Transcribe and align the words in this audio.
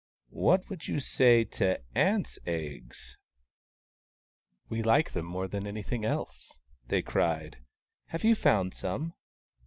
"What 0.47 0.67
would 0.67 0.87
you 0.87 0.99
say 0.99 1.43
to 1.43 1.79
ants' 1.93 2.39
eggs?"" 2.47 3.19
We 4.67 4.81
like 4.81 5.11
them 5.11 5.27
more 5.27 5.47
than 5.47 5.67
anything 5.67 6.05
else," 6.05 6.59
they 6.87 7.03
cried." 7.03 7.59
Have 8.07 8.23
you 8.23 8.33
found 8.33 8.73
some 8.73 9.13